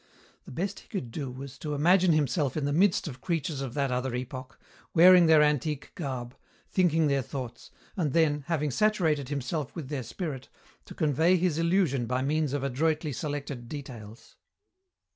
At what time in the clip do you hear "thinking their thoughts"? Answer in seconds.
6.71-7.69